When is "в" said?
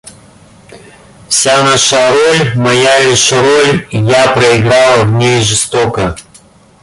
5.03-5.11